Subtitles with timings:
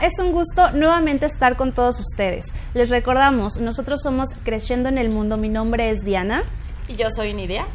[0.00, 2.46] Es un gusto nuevamente estar con todos ustedes.
[2.74, 5.36] Les recordamos, nosotros somos Creciendo en el Mundo.
[5.36, 6.42] Mi nombre es Diana.
[6.88, 7.66] Y yo soy Nidia.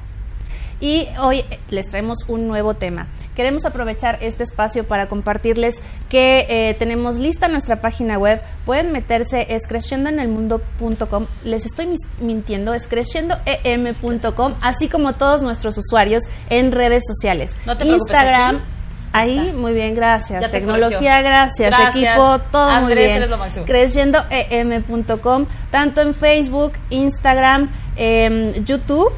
[0.80, 3.08] Y hoy les traemos un nuevo tema.
[3.36, 8.42] Queremos aprovechar este espacio para compartirles que eh, tenemos lista nuestra página web.
[8.66, 11.26] Pueden meterse, es creciendoenelmundo.com.
[11.44, 17.56] Les estoy mintiendo, es creciendoem.com, así como todos nuestros usuarios en redes sociales.
[17.66, 18.77] No te Instagram.
[19.20, 20.52] Ahí, muy bien, gracias.
[20.52, 21.74] Tecnología, gracias.
[21.90, 23.24] Equipo, todo muy bien.
[23.66, 29.12] Creciendoem.com, tanto en Facebook, Instagram, em, YouTube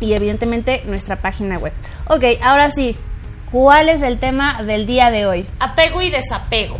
[0.00, 1.72] y evidentemente nuestra página web.
[2.08, 2.96] Ok, ahora sí,
[3.50, 5.46] ¿cuál es el tema del día de hoy?
[5.60, 6.78] Apego y desapego.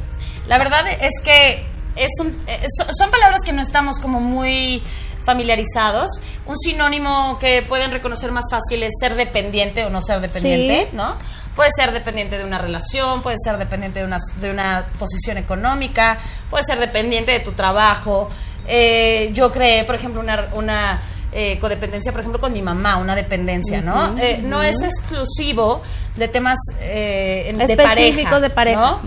[0.48, 1.65] La verdad es que
[1.97, 4.83] es un, eh, son palabras que no estamos como muy
[5.25, 6.11] familiarizados.
[6.47, 11.17] Un sinónimo que pueden reconocer más fácil es ser dependiente o no ser dependiente, ¿no?
[11.56, 16.19] Puede ser dependiente de una relación, puede ser dependiente de una, de una posición económica,
[16.48, 18.28] puede ser dependiente de tu trabajo.
[18.67, 21.00] Eh, yo creé, por ejemplo, una, una
[21.34, 24.19] eh, codependencia, por ejemplo, con mi mamá, una dependencia, ¿no?
[24.19, 25.81] Eh, no es exclusivo
[26.14, 28.39] de temas eh, de pareja.
[28.39, 28.98] de pareja.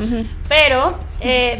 [0.49, 0.97] Pero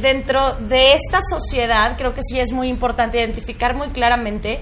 [0.02, 4.59] dentro de esta sociedad, creo que sí es muy importante identificar muy claramente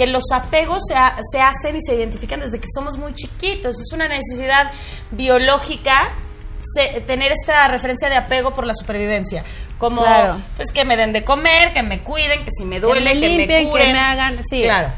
[0.00, 0.94] que los apegos se,
[1.30, 3.76] se, hacen y se identifican desde que somos muy chiquitos.
[3.78, 4.70] Es una necesidad
[5.10, 6.08] biológica
[7.06, 9.44] tener esta referencia de apego por la supervivencia.
[9.76, 10.02] Como,
[10.56, 13.46] pues que me den de comer, que me cuiden, que si me duele, que me,
[13.46, 14.62] que que me hagan, sí.
[14.62, 14.88] Claro.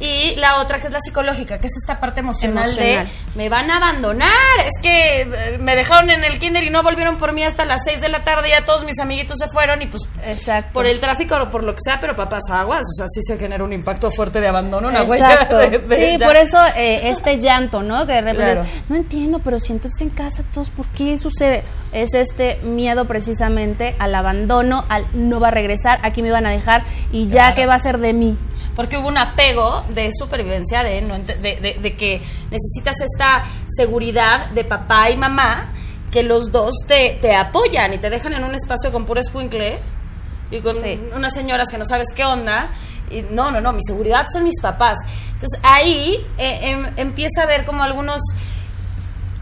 [0.00, 3.70] Y la otra que es la psicológica, que es esta parte emocional, de me van
[3.70, 4.30] a abandonar.
[4.58, 7.82] Es que eh, me dejaron en el kinder y no volvieron por mí hasta las
[7.84, 8.50] 6 de la tarde.
[8.50, 10.72] Ya todos mis amiguitos se fueron y pues Exacto.
[10.72, 12.80] por el tráfico o por lo que sea, pero papás aguas.
[12.80, 15.60] O sea, sí se genera un impacto fuerte de abandono, una Exacto.
[15.60, 18.06] sí, por eso eh, este llanto, ¿no?
[18.06, 21.62] Que de repente, no entiendo, pero si entonces en casa todos, ¿por qué sucede?
[21.92, 26.50] Es este miedo precisamente al abandono, al no va a regresar, aquí me van a
[26.50, 26.82] dejar
[27.12, 28.36] y ya qué va a ser de mí
[28.74, 31.00] porque hubo un apego de supervivencia, de,
[31.80, 35.72] de, que necesitas esta seguridad de papá y mamá,
[36.10, 39.78] que los dos te, te apoyan y te dejan en un espacio con puro escuincle
[40.50, 40.76] y con
[41.14, 42.70] unas señoras que no sabes qué onda.
[43.10, 44.96] Y no, no, no, mi seguridad son mis papás.
[45.34, 48.20] Entonces ahí eh, em, empieza a haber como algunos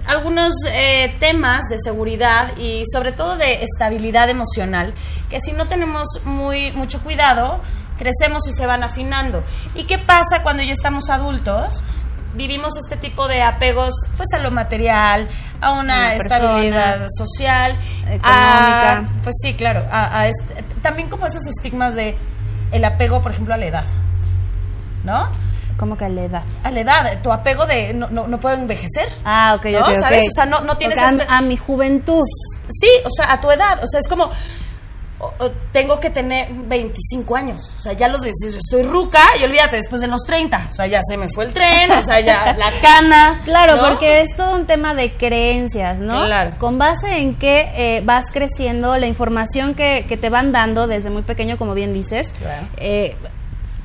[0.06, 4.94] algunos eh, temas de seguridad y sobre todo de estabilidad emocional
[5.28, 7.60] que si no tenemos muy mucho cuidado
[8.00, 9.44] crecemos y se van afinando.
[9.74, 11.84] ¿Y qué pasa cuando ya estamos adultos?
[12.34, 15.28] Vivimos este tipo de apegos pues a lo material,
[15.60, 19.08] a una estabilidad social, económica.
[19.22, 20.26] pues sí, claro, a,
[20.80, 22.16] también como esos estigmas de
[22.72, 23.84] el apego, por ejemplo, a la edad.
[25.04, 25.28] ¿No?
[25.76, 26.42] ¿Cómo que a la edad?
[26.62, 29.08] A la edad, tu apego de no, no, puedo envejecer.
[29.24, 29.94] Ah, ok, ¿no?
[29.96, 30.28] ¿Sabes?
[30.28, 30.98] O sea, no, no tienes...
[30.98, 32.22] Este a mi juventud.
[32.68, 33.82] Sí, o sea, a tu edad.
[33.82, 34.30] O sea, es como,
[35.72, 37.74] tengo que tener 25 años.
[37.76, 40.68] O sea, ya los 25, estoy ruca y olvídate, después de los 30.
[40.70, 43.40] O sea, ya se me fue el tren, o sea, ya la cana.
[43.44, 46.24] Claro, porque es todo un tema de creencias, ¿no?
[46.24, 46.52] Claro.
[46.58, 51.10] Con base en que eh, vas creciendo, la información que, que, te van dando desde
[51.10, 52.32] muy pequeño, como bien dices.
[52.78, 53.16] Eh,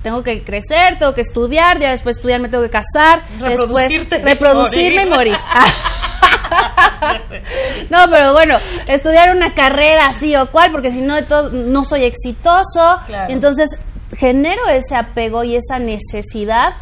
[0.05, 4.23] tengo que crecer, tengo que estudiar, ya después estudiar me tengo que casar, reproducirte después
[4.23, 5.37] reproducirme y morir.
[7.89, 8.57] no, pero bueno,
[8.87, 11.15] estudiar una carrera así o cual, porque si no,
[11.51, 12.99] no soy exitoso.
[13.27, 13.69] entonces
[14.17, 16.73] genero ese apego y esa necesidad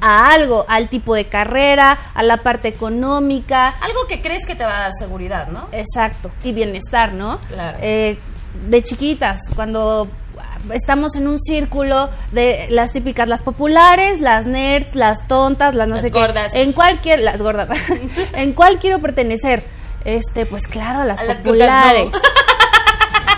[0.00, 3.68] a algo, al tipo de carrera, a la parte económica.
[3.80, 5.68] Algo que crees que te va a dar seguridad, ¿no?
[5.72, 7.38] Exacto, y bienestar, ¿no?
[7.48, 7.78] Claro.
[7.80, 8.18] Eh,
[8.68, 10.08] de chiquitas, cuando
[10.72, 15.98] estamos en un círculo de las típicas, las populares, las nerds, las tontas, las no
[16.00, 16.54] sé gordas.
[16.54, 17.68] En cualquier, las gordas,
[18.32, 19.62] en cuál quiero pertenecer.
[20.04, 22.06] Este, pues claro, a las populares.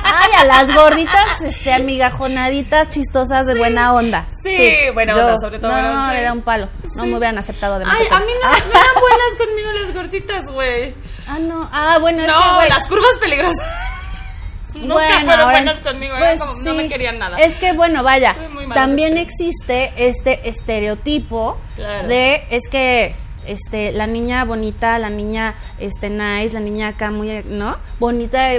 [0.07, 4.27] Ay, a las gorditas, este, amigajonaditas, chistosas, de buena onda.
[4.43, 5.71] Sí, buena onda, sobre todo.
[5.73, 6.69] No, era un palo.
[6.95, 10.51] No me hubieran aceptado de Ay, a mí no, me eran buenas conmigo las gorditas,
[10.51, 10.95] güey.
[11.27, 11.67] Ah, no.
[11.73, 13.59] Ah, bueno, es no, que, las curvas peligrosas.
[14.85, 17.39] Nunca bueno, fueron buenas conmigo, pues como, no me querían nada.
[17.39, 18.37] Es que bueno, vaya,
[18.73, 23.15] también existe este estereotipo de es que
[23.47, 27.77] este la niña bonita, la niña este nice, la niña acá muy, ¿no?
[27.99, 28.51] Bonita,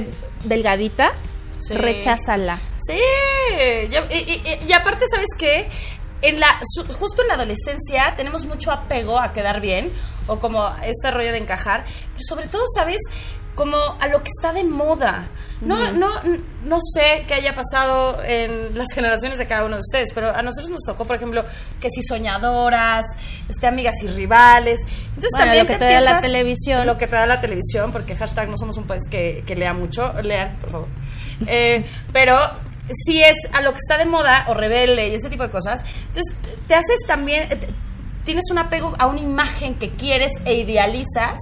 [0.43, 1.11] delgadita,
[1.69, 2.59] recházala.
[2.85, 2.99] Sí.
[4.11, 5.69] Y, y, aparte, ¿sabes qué?
[6.21, 6.59] En la,
[6.99, 9.91] justo en la adolescencia tenemos mucho apego a quedar bien
[10.27, 12.99] o como este rollo de encajar, pero sobre todo, ¿sabes?
[13.55, 15.27] Como a lo que está de moda.
[15.61, 16.09] No, no,
[16.65, 20.41] no sé qué haya pasado en las generaciones de cada uno de ustedes, pero a
[20.41, 21.43] nosotros nos tocó, por ejemplo,
[21.79, 23.05] que si soñadoras,
[23.49, 24.81] este, amigas y rivales.
[25.07, 26.85] Entonces también lo que te, da la televisión.
[26.85, 29.73] Lo que te da la televisión, porque hashtag no somos un país que, que lea
[29.73, 30.13] mucho.
[30.21, 30.87] Lean, por favor.
[31.47, 32.37] Eh, pero
[32.89, 35.83] si es a lo que está de moda o rebelde y ese tipo de cosas,
[36.07, 36.33] entonces
[36.65, 37.67] te haces también, eh, te-
[38.23, 41.35] tienes un apego a una imagen que quieres e idealizas,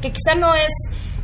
[0.00, 0.70] que quizá no es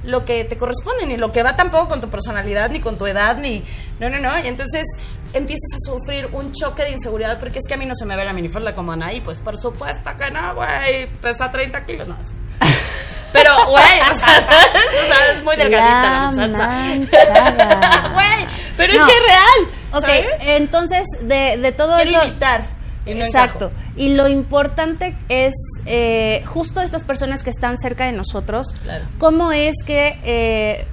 [0.06, 3.06] lo que te corresponde, ni lo que va tampoco con tu personalidad, ni con tu
[3.06, 3.62] edad, ni...
[4.00, 4.38] No, no, no.
[4.38, 4.86] Y entonces
[5.34, 8.16] empiezas a sufrir un choque de inseguridad porque es que a mí no se me
[8.16, 12.16] ve la minifalda como Anaí, pues por supuesto que no, güey, pesa 30 kilos, no.
[13.32, 14.46] Pero, güey, o sea, ¿sabes?
[15.04, 18.10] O sea, es muy delgadita la, La muchacha.
[18.14, 19.06] Güey, pero No.
[19.06, 19.74] es que es real.
[19.92, 20.26] Ok, ¿sabes?
[20.46, 22.24] entonces de, de todo Quiero eso...
[22.28, 22.62] imitar.
[23.04, 23.66] y no Exacto.
[23.66, 23.85] encajo.
[23.96, 25.54] Y lo importante es
[25.86, 29.04] eh, justo estas personas que están cerca de nosotros, Claro.
[29.18, 30.84] cómo es que eh,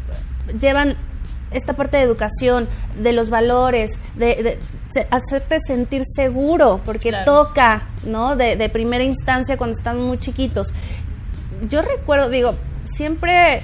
[0.59, 0.95] llevan
[1.51, 2.67] esta parte de educación,
[3.01, 4.59] de los valores, de, de
[4.91, 7.25] se- hacerte sentir seguro, porque Claro.
[7.25, 8.35] toca, ¿no?
[8.35, 10.73] De, de primera instancia cuando están muy chiquitos.
[11.69, 12.55] Yo recuerdo, digo,
[12.85, 13.61] siempre eh,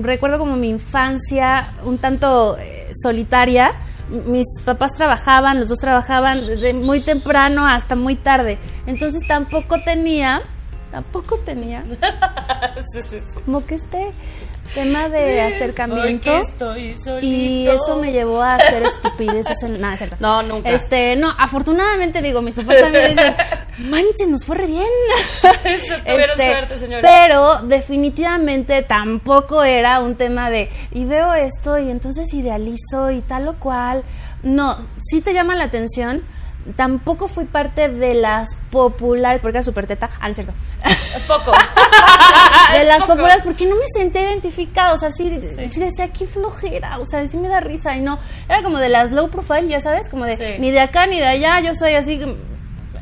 [0.00, 3.72] recuerdo como mi infancia un tanto eh, solitaria.
[4.10, 8.58] Mis papás trabajaban, los dos trabajaban desde muy temprano hasta muy tarde.
[8.86, 10.42] Entonces tampoco tenía,
[10.90, 11.84] tampoco tenía
[12.92, 13.40] Sí, sí, sí.
[13.44, 14.12] como que este
[14.74, 16.38] tema de acercamiento.
[16.38, 16.96] Estoy.
[17.22, 20.16] Y eso me llevó a hacer estupideces en nada, ¿cierto?
[20.20, 20.70] No, nunca.
[20.70, 23.34] Este, no, afortunadamente digo, mis papás también dicen,
[23.90, 24.86] manches, nos fue re bien.
[25.64, 27.02] Eso, tuvieron suerte, señora.
[27.02, 33.48] Pero definitivamente tampoco era un tema de, y veo esto y entonces idealizo y tal
[33.48, 34.04] o cual.
[34.42, 36.22] No, sí te llama la atención.
[36.76, 40.10] Tampoco fui parte de las populares, porque era súper teta.
[40.20, 40.52] Ah, no es cierto.
[41.26, 41.52] Poco.
[42.72, 43.14] de las Poco.
[43.14, 44.92] populares, porque no me sentía identificada.
[44.92, 45.40] O sea, sí,
[45.70, 46.98] sí decía, qué flojera.
[46.98, 47.96] O sea, sí me da risa.
[47.96, 48.18] Y no,
[48.48, 50.44] era como de las low profile, ya sabes, como de Sí.
[50.58, 51.60] ni de acá ni de allá.
[51.60, 52.20] Yo soy así,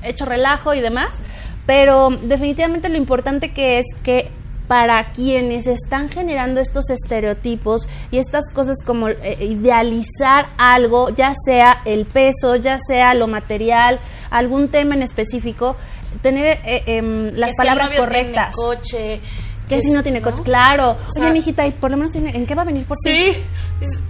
[0.03, 1.21] hecho relajo y demás.
[1.67, 4.31] Pero definitivamente lo importante que es que
[4.69, 11.81] para quienes están generando estos estereotipos y estas cosas como eh, idealizar algo, ya sea
[11.87, 13.99] el peso, ya sea lo material,
[14.31, 15.75] algún tema en específico,
[16.23, 18.53] tener eh, em, las Que si el palabras correctas.
[18.55, 19.21] Tiene coche.
[19.69, 20.93] Que si no tiene coche, claro.
[20.93, 22.97] O sea- Oye, mijita, ¿y por lo menos tiene, ¿en qué va a venir por
[22.97, 23.11] ti?
[23.11, 23.37] Sí.
[23.81, 24.01] Es-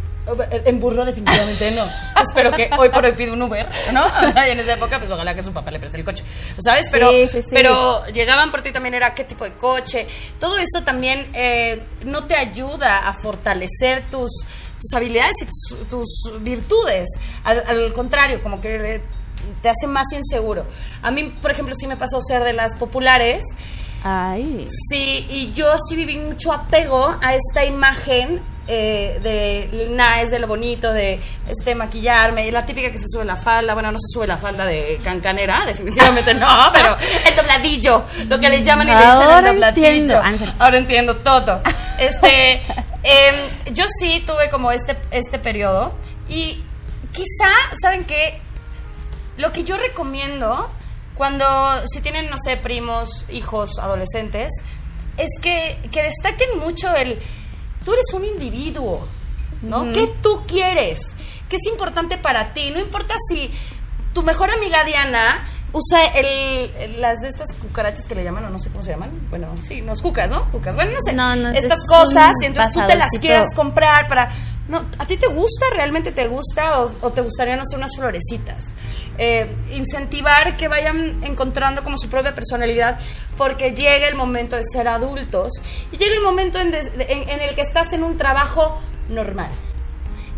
[0.64, 1.86] en burro definitivamente no.
[2.22, 4.04] Espero que hoy por hoy pida un Uber, ¿no?
[4.06, 6.22] O sea, y en esa época, pues ojalá que su papá le preste el coche.
[6.58, 6.88] ¿Sabes?
[6.90, 7.48] Pero, Sí, sí, sí.
[7.52, 10.06] pero llegaban por ti también era qué tipo de coche.
[10.38, 14.30] Todo eso también eh, no te ayuda a fortalecer tus,
[14.80, 17.08] tus habilidades y tus, tus virtudes.
[17.44, 19.00] Al, al contrario, como que eh,
[19.62, 20.66] te hace más inseguro.
[21.02, 23.42] A mí, por ejemplo, sí me pasó ser de las populares.
[24.04, 24.68] Ay.
[24.90, 28.40] Sí, y yo sí viví mucho apego a esta imagen
[28.70, 31.18] eh, de nada, es de lo bonito, de
[31.48, 34.66] este maquillarme, la típica que se sube la falda, bueno, no se sube la falda
[34.66, 36.94] de cancanera, definitivamente no, pero
[37.26, 39.86] el dobladillo, lo que le llaman y le dicen el dobladillo.
[39.86, 40.20] entiendo.
[40.22, 40.54] Ah.
[40.58, 41.61] Ahora entiendo todo.
[41.99, 42.62] Este,
[43.02, 43.34] em,
[43.73, 45.92] yo sí tuve como este, este periodo
[46.28, 46.62] y
[47.11, 47.50] quizá,
[47.82, 48.40] ¿saben qué?
[49.37, 50.70] Lo que yo recomiendo
[51.18, 51.44] cuando,
[51.87, 54.50] si tienen, no sé, primos, hijos, adolescentes,
[55.16, 57.18] es que, que destaquen mucho el,
[57.84, 59.06] tú eres un individuo,
[59.62, 59.92] ¿no?
[59.92, 61.16] ¿Qué tú quieres?
[61.48, 62.70] ¿Qué es importante para ti?
[62.70, 63.50] No importa si
[64.14, 68.60] tu mejor amiga Diana usa el, las de estas cucarachas que le llaman, o no
[68.60, 69.10] sé cómo se llaman.
[69.28, 70.44] Bueno, sí, nos cucas, ¿no?
[70.52, 70.76] Cucas.
[70.76, 71.12] Bueno, no sé.
[71.12, 74.30] No, no, Estas es cosas, y entonces tú te las quieras comprar para...
[74.68, 75.66] No, ¿A ti te gusta?
[75.75, 76.80] ¿Realmente te gusta?
[76.80, 78.75] ¿O, o te gustaría, no sé, unas florecitas?
[79.20, 83.00] Eh, incentivar que vayan encontrando como su propia personalidad
[83.37, 85.50] porque llega el momento de ser adultos
[85.90, 89.48] y llega el momento en, des- en- en el que estás en un trabajo normal.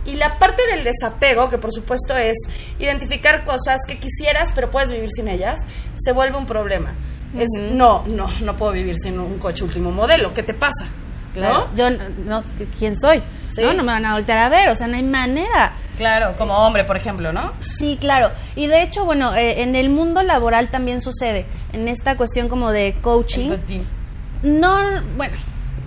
[0.07, 2.37] Y la parte del desapego, que por supuesto es
[2.79, 5.61] identificar cosas que quisieras pero puedes vivir sin ellas,
[5.97, 6.93] se vuelve un problema.
[7.39, 10.33] Es, no, no, no puedo vivir sin un coche último modelo.
[10.33, 10.87] ¿Qué te pasa?
[11.35, 11.69] Claro.
[11.71, 11.77] ¿No?
[11.77, 12.43] Yo no, no,
[12.79, 13.23] ¿quién soy?
[13.49, 13.61] Sí.
[13.63, 15.75] No, no me van a voltear a ver, o sea, no hay manera.
[16.01, 17.53] Claro, como hombre, por ejemplo, ¿no?
[17.79, 18.31] Sí, claro.
[18.57, 22.71] Y de hecho, bueno, eh, en el mundo laboral también sucede, en esta cuestión como
[22.71, 23.51] de coaching.
[24.43, 24.79] No,
[25.19, 25.37] bueno,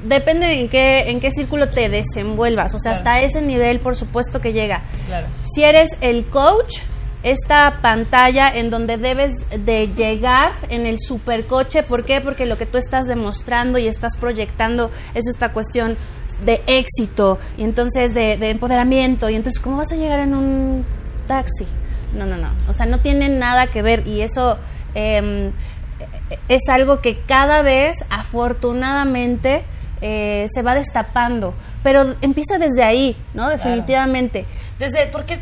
[0.03, 2.75] depende de en qué, en qué círculo te desenvuelvas.
[2.75, 3.09] O sea, Claro.
[3.09, 4.81] hasta ese nivel, por supuesto que llega.
[5.07, 5.25] Claro.
[5.51, 6.81] Si eres el coach,
[7.23, 9.31] esta pantalla en donde debes
[9.65, 12.21] de llegar en el supercoche, ¿por qué?
[12.21, 15.97] Porque lo que tú estás demostrando y estás proyectando es esta cuestión
[16.45, 20.85] de éxito y entonces de, de empoderamiento y entonces ¿cómo vas a llegar en un
[21.27, 21.65] taxi?
[22.13, 24.57] No, no, no, o sea, no tiene nada que ver y eso
[24.93, 25.51] em,
[26.47, 29.63] es algo que cada vez, afortunadamente,
[30.01, 33.49] eh, se va destapando, pero empieza desde ahí, ¿no?
[33.49, 34.45] Definitivamente.
[34.77, 35.39] Desde, ¿por qué,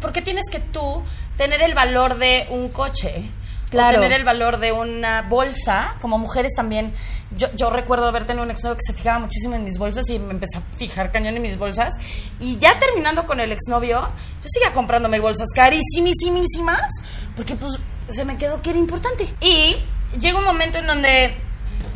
[0.00, 1.02] por qué tienes que tú
[1.36, 3.30] tener el valor de un coche?
[3.72, 3.98] Claro.
[3.98, 6.92] o tener el valor de una bolsa, como mujeres también.
[7.36, 10.18] Yo, yo recuerdo haber tenido un exnovio que se fijaba muchísimo en mis bolsas y
[10.18, 11.94] me empecé a fijar cañón en mis bolsas.
[12.38, 16.90] Y ya terminando con el exnovio, yo seguía comprándome bolsas carísimas,
[17.34, 17.72] porque pues
[18.08, 19.26] se me quedó que era importante.
[19.40, 19.76] Y
[20.20, 21.34] llega un momento en donde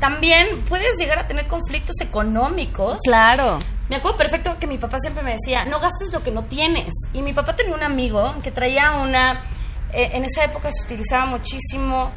[0.01, 2.99] también puedes llegar a tener conflictos económicos.
[3.05, 3.59] Claro.
[3.89, 6.93] Me acuerdo perfecto que mi papá siempre me decía, no gastes lo que no tienes.
[7.13, 9.45] Y mi papá tenía un amigo que traía una,
[9.97, 12.11] eh, en esa época se utilizaba muchísimo,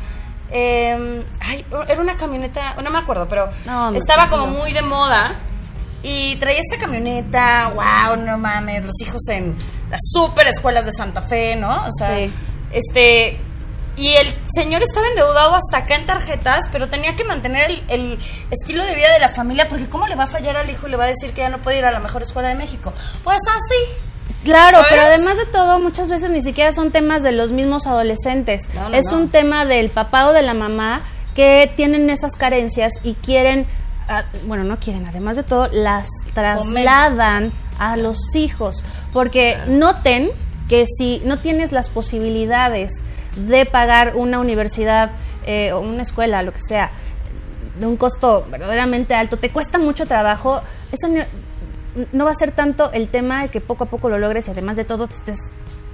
[0.52, 5.36] eh, ay, era una camioneta, no me acuerdo, pero No, estaba como muy de moda.
[6.02, 9.58] Y traía esta camioneta, wow, no mames, los hijos en
[9.90, 11.86] las super escuelas de Santa Fe, ¿no?
[11.86, 12.32] O sea, Sí.
[12.72, 13.38] este,
[13.98, 18.20] y el señor estaba endeudado hasta acá en tarjetas, pero tenía que mantener el, el
[18.50, 20.92] estilo de vida de la familia, porque ¿cómo le va a fallar al hijo y
[20.92, 22.94] le va a decir que ya no puede ir a la mejor escuela de México?
[23.26, 24.09] Pues así.
[24.44, 24.88] Claro, ¿Sabes?
[24.92, 28.70] pero además de todo, muchas veces ni siquiera son temas de los mismos adolescentes.
[28.74, 29.18] No, no, es no.
[29.18, 31.02] un tema del papá o de la mamá
[31.36, 33.66] que tienen esas carencias y quieren,
[34.08, 38.84] ah, bueno, no quieren, además de todo, las trasladan a los hijos.
[39.14, 40.32] Porque noten
[40.68, 43.04] que si no tienes las posibilidades
[43.36, 45.12] de pagar una universidad
[45.46, 46.92] eh, o una escuela, lo que sea,
[47.80, 51.08] de un costo verdaderamente alto, te cuesta mucho trabajo, eso
[52.12, 54.52] no, va a ser tanto el tema de que poco a poco lo logres y
[54.52, 55.38] además de todo te estés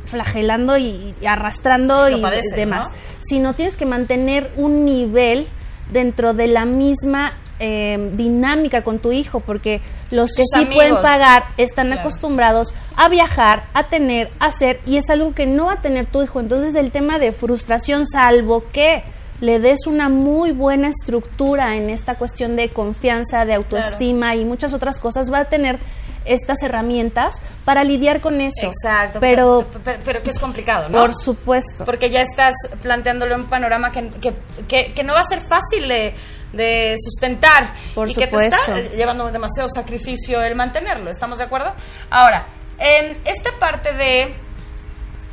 [0.05, 2.95] flagelando y, y arrastrando Sí, y padeces, demás, ¿no?
[3.27, 5.47] sino tienes que mantener un nivel
[5.91, 9.81] dentro de la misma eh, dinámica con tu hijo, porque
[10.11, 12.01] los que sí pueden pagar están Claro.
[12.01, 16.05] acostumbrados a viajar, a tener, a hacer, y es algo que no va a tener
[16.05, 16.39] tu hijo.
[16.39, 19.03] Entonces el tema de frustración, salvo que
[19.45, 24.73] le des una muy buena estructura en esta cuestión de confianza, de autoestima y muchas
[24.73, 25.77] otras cosas, va a tener
[26.25, 27.35] estas herramientas
[27.65, 28.65] para lidiar con eso.
[28.65, 29.19] Exacto.
[29.19, 30.99] Pero, pero, pero que es complicado, ¿no?
[30.99, 31.85] por supuesto.
[31.85, 34.33] Porque ya estás planteándole un panorama que, que,
[34.67, 36.15] que- que no va a ser fácil de,
[36.53, 37.73] de sustentar.
[37.93, 41.11] Por y que te está llevando demasiado sacrificio el mantenerlo.
[41.11, 41.71] ¿Estamos de acuerdo?
[42.09, 42.43] Ahora,
[42.79, 44.33] en esta parte de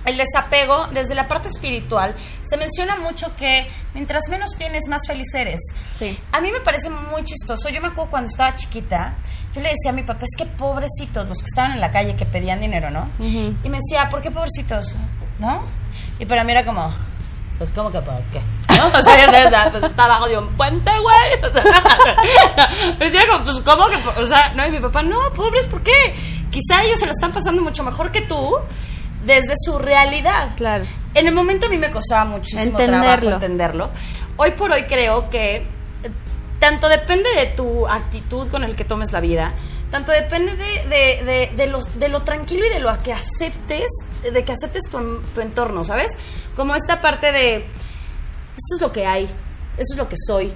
[0.04, 5.32] el desapego, desde la parte espiritual, se menciona mucho que mientras menos tienes, más feliz
[5.34, 5.60] eres.
[5.92, 6.18] Sí.
[6.32, 7.68] A mí me parece muy chistoso.
[7.68, 9.14] Yo me acuerdo cuando estaba chiquita,
[9.54, 12.16] yo le decía a mi papá, es que pobrecitos los que estaban en la calle
[12.16, 13.08] que pedían dinero, ¿no?
[13.20, 14.96] Y me decía, ¿por qué pobrecitos?
[15.38, 15.62] ¿No?
[16.18, 16.92] Y para mí era como,
[17.58, 18.40] pues, ¿cómo que por qué?
[18.76, 18.86] ¿No?
[18.86, 21.50] O sea, ya sabes, pues está abajo de un puente, güey.
[21.50, 21.62] O sea,
[22.98, 24.20] pero era como, pues, ¿cómo que?
[24.20, 26.14] O sea, no, y mi papá, no, pobres, ¿por qué?
[26.50, 28.58] Quizá ellos se lo están pasando mucho mejor que tú
[29.24, 30.50] desde su realidad.
[30.56, 30.84] Claro.
[31.14, 33.02] En el momento a mí me costaba muchísimo Entenderlo.
[33.18, 33.90] trabajo entenderlo.
[34.36, 35.64] Hoy por hoy creo que eh,
[36.58, 39.52] tanto depende de tu actitud con el que tomes la vida,
[39.90, 43.86] tanto depende de, de, de, de los- de lo tranquilo y de lo que aceptes,
[44.22, 46.16] de que aceptes tu, en- tu entorno, ¿sabes?
[46.56, 50.52] Como esta parte de, esto es lo que hay, esto es lo que soy.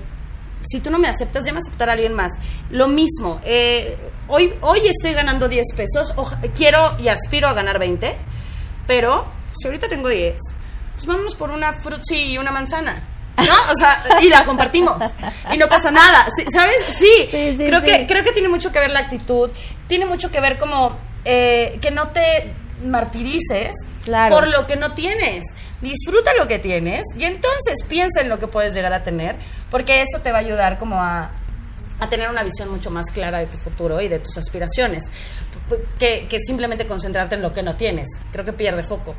[0.65, 2.33] Si tú no me aceptas, ya me aceptará alguien más.
[2.71, 3.97] Lo mismo, eh,
[4.27, 8.17] hoy, hoy estoy ganando 10 pesos, oja- quiero y aspiro a ganar 20,
[8.87, 10.37] pero si ahorita tengo 10,
[10.95, 13.03] pues vámonos por una frutzi y una manzana.
[13.37, 13.55] ¿No?
[13.73, 14.97] O sea, y la compartimos.
[15.53, 16.27] Y no pasa nada.
[16.53, 16.77] ¿Sabes?
[16.91, 17.07] Sí.
[17.31, 17.87] Sí, sí, creo, sí.
[17.87, 19.51] Que, creo que tiene mucho que ver la actitud.
[19.89, 22.53] Tiene mucho que ver como eh, que no te
[22.85, 24.35] martirices Claro.
[24.35, 25.45] por lo que no tienes.
[25.83, 29.37] Disfruta lo que tienes y entonces piensa en lo que puedes llegar a tener,
[29.71, 31.31] porque eso te va a ayudar como a,
[31.99, 35.05] a tener una visión mucho más clara de tu futuro y de tus aspiraciones,
[35.99, 38.09] que, que simplemente concentrarte en lo que no tienes.
[38.33, 39.15] Creo que pierde foco.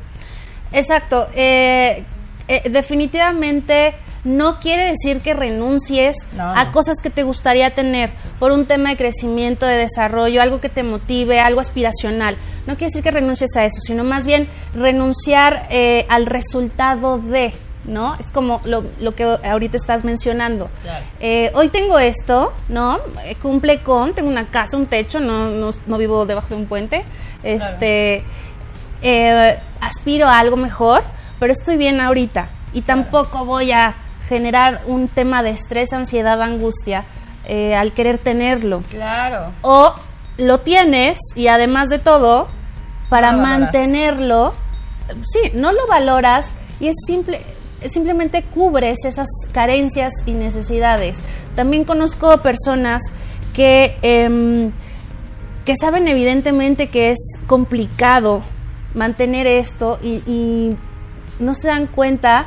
[0.72, 1.28] Exacto.
[1.34, 2.04] eh,
[2.48, 3.94] eh, definitivamente
[4.24, 8.90] no quiere decir que renuncies No, a cosas que te gustaría tener por un tema
[8.90, 12.36] de crecimiento, de desarrollo, algo que te motive, algo aspiracional.
[12.66, 17.52] No quiere decir que renuncies a eso, sino más bien renunciar eh, al resultado de,
[17.88, 18.14] ¿no?
[18.16, 20.68] Es como lo, lo que ahorita estás mencionando.
[20.82, 21.04] Claro.
[21.20, 22.98] Eh, hoy tengo esto, ¿no?
[23.24, 26.66] Eh, cumple con, tengo una casa, un techo, no, no, no vivo debajo de un
[26.66, 27.04] puente.
[27.42, 28.22] Este,
[29.02, 31.02] eh, aspiro a algo mejor,
[31.38, 33.94] pero estoy bien ahorita y tampoco voy a
[34.28, 37.04] generar un tema de estrés, ansiedad, angustia
[37.46, 38.82] eh, al querer tenerlo.
[38.90, 39.52] Claro.
[39.62, 39.94] O
[40.36, 42.48] lo tienes y además de todo,
[43.08, 44.54] para No mantenerlo,
[45.24, 47.42] sí, no lo valoras y es simple,
[47.86, 51.20] simplemente cubres esas carencias y necesidades.
[51.54, 53.02] También conozco personas
[53.52, 54.72] que, em,
[55.64, 58.42] que saben evidentemente que es complicado
[58.94, 60.76] mantener esto y, y
[61.38, 62.46] no se dan cuenta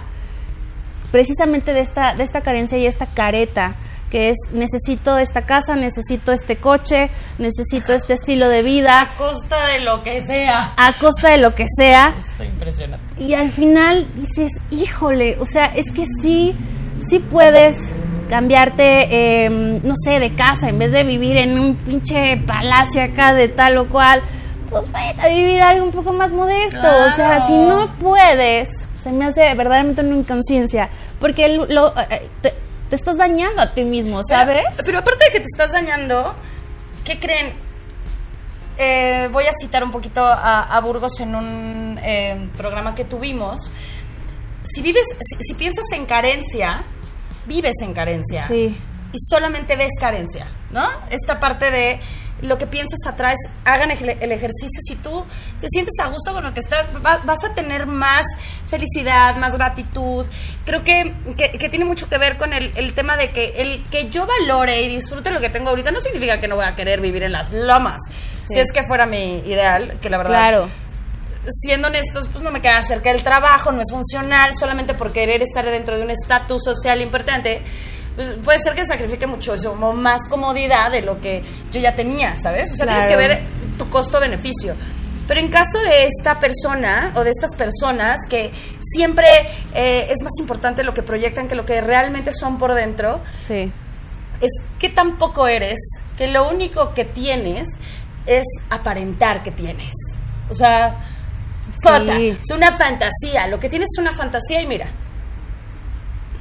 [1.11, 3.75] precisamente de esta, de esta carencia y esta careta
[4.11, 9.01] que es necesito esta casa, necesito este coche, necesito este estilo de vida.
[9.01, 10.73] A costa de lo que sea.
[10.75, 12.13] A costa de lo que sea.
[12.29, 13.03] Estoy impresionante.
[13.17, 16.55] Y al final dices, híjole, o sea, es que sí,
[17.09, 17.93] sí puedes
[18.29, 23.33] cambiarte, em, no sé, de casa, en vez de vivir en un pinche palacio acá
[23.33, 24.21] de tal o cual,
[24.69, 26.79] pues vete a vivir algo un poco más modesto.
[26.79, 30.89] O sea, si no puedes, se me hace verdaderamente una inconsciencia,
[31.19, 32.29] porque lo, eh,
[32.91, 34.63] te, estás dañando a ti mismo, ¿sabes?
[34.85, 36.35] Pero, aparte de que te estás dañando,
[37.05, 37.53] ¿qué creen?
[38.77, 43.71] Eh, voy a citar un poquito a, Burgos en un eh, programa que tuvimos.
[44.63, 45.05] Si vives,
[45.39, 46.83] si piensas en carencia,
[47.45, 48.45] vives en carencia.
[48.45, 48.77] Sí.
[49.13, 50.89] Y solamente ves carencia, ¿no?
[51.09, 51.99] Esta parte de
[52.41, 53.35] lo que piensas atrás,
[53.65, 54.79] hagan el ejercicio.
[54.81, 55.25] Si tú
[55.59, 58.25] te sientes a gusto con lo que estás, vas a tener más
[58.67, 60.25] felicidad, más gratitud.
[60.65, 64.09] Creo que, que, tiene mucho que ver con el, el, tema de que el que
[64.09, 66.99] yo valore y disfrute lo que tengo ahorita no significa que no voy a querer
[67.01, 67.99] vivir en las lomas.
[68.47, 70.49] Si es que fuera mi ideal, que la verdad.
[70.49, 70.69] Claro
[71.47, 75.41] siendo honestos, pues no me queda cerca del trabajo, no es funcional, solamente por querer
[75.41, 77.61] estar dentro de un estatus social importante,
[78.15, 81.95] pues puede ser que sacrifique mucho eso, como más comodidad de lo que yo ya
[81.95, 82.71] tenía, ¿sabes?
[82.73, 83.41] O sea, tienes que ver
[83.77, 84.75] tu costo-beneficio.
[85.27, 88.51] Pero en caso de esta persona o de estas personas que
[88.81, 89.27] siempre
[89.73, 93.71] eh, es más importante lo que proyectan que lo que realmente son por dentro, sí.
[94.41, 95.79] es que tampoco eres,
[96.17, 97.67] que lo único que tienes
[98.25, 99.93] es aparentar que tienes.
[100.49, 100.99] O sea,
[101.69, 103.47] es una fantasía.
[103.47, 104.87] Lo que tienes es una fantasía y mira.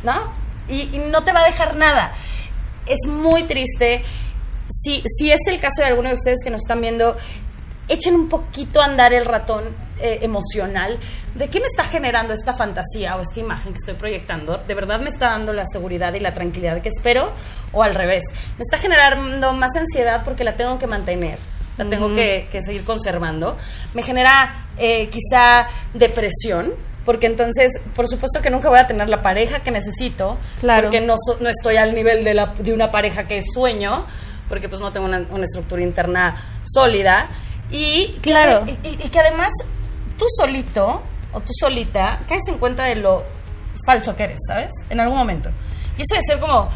[0.03, 0.40] ¿No?
[0.71, 2.13] Y, no te va a dejar nada.
[2.87, 4.03] Es muy triste.
[4.69, 7.17] Si, si es el caso de alguno de ustedes que nos están viendo,
[7.89, 9.65] echen un poquito a andar el ratón
[10.01, 10.99] eh, emocional
[11.35, 14.59] de qué me está generando esta fantasía o esta imagen que estoy proyectando.
[14.59, 17.33] ¿De verdad me está dando la seguridad y la tranquilidad que espero?
[17.73, 18.25] ¿O al revés?
[18.57, 21.39] ¿Me está generando más ansiedad porque la tengo que mantener?
[21.85, 23.57] la tengo que, seguir conservando.
[23.95, 26.73] Me genera eh, quizá depresión,
[27.05, 30.83] porque entonces, por supuesto que nunca voy a tener la pareja que necesito, claro.
[30.85, 34.05] porque no, no estoy al nivel de, la, de una pareja que sueño,
[34.49, 37.29] porque pues no tengo una, estructura interna sólida.
[37.71, 38.67] Y, claro.
[38.67, 39.51] y, y, que además
[40.19, 43.25] tú solito o tú solita caes en cuenta de lo
[43.87, 44.73] falso que eres, ¿sabes?
[44.91, 45.51] En algún momento.
[45.97, 46.69] Y eso de ser como,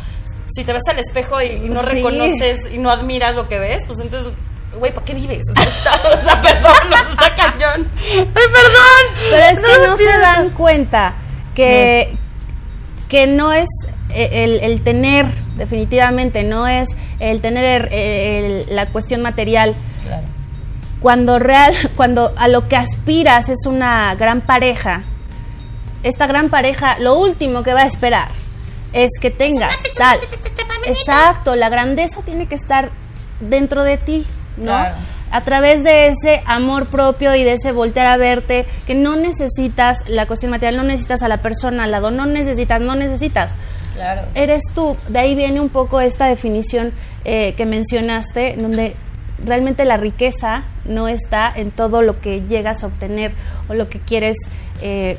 [0.49, 4.01] si te ves al espejo y, no reconoces y no admiras lo que ves, pues
[4.01, 4.33] entonces
[4.79, 5.43] güey, ¿para qué vives?
[5.51, 6.73] O sea, está, perdón,
[7.11, 7.89] está cañón.
[7.99, 9.31] Ay, perdón.
[9.31, 11.15] Pero es que no, se dan cuenta
[11.55, 12.17] que,
[13.09, 13.69] que no es
[14.15, 16.89] el, el, tener, definitivamente, no es
[17.21, 17.91] el tener
[18.69, 19.75] la cuestión material.
[20.05, 20.27] Claro.
[21.01, 25.03] Cuando, real, cuando a lo que aspiras es una gran pareja,
[26.03, 28.29] esta gran pareja, lo último que va a esperar
[28.93, 30.19] es que tengas tal.
[30.87, 32.91] Exacto, la grandeza tiene que estar
[33.41, 34.27] dentro de ti.
[34.57, 34.73] ¿No?
[35.31, 40.09] A través de ese amor propio y de ese voltear a verte, que no necesitas
[40.09, 43.55] la cuestión material, no necesitas a la persona al lado, no necesitas, no necesitas.
[43.95, 44.23] Claro.
[44.35, 44.97] Eres tú.
[45.09, 46.93] De ahí viene un poco esta definición
[47.25, 48.95] eh, que mencionaste, donde
[49.45, 53.33] realmente la riqueza no está en todo lo que llegas a obtener
[53.69, 54.37] o lo que quieres
[54.83, 55.19] eh,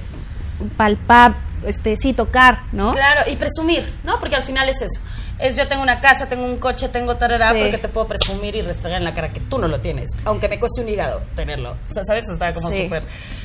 [0.77, 1.33] palpar,
[1.65, 2.93] este, sí, tocar, ¿no?
[2.93, 4.19] Claro, y presumir, ¿no?
[4.19, 5.01] Porque al final es eso
[5.39, 8.61] es yo tengo una casa, tengo un coche, tengo tarara, porque te puedo presumir y
[8.61, 11.75] restregar en la cara que tú no lo tienes, aunque me cueste un hígado tenerlo.
[11.89, 12.29] O sea, ¿sabes?
[12.29, 13.03] Está como súper...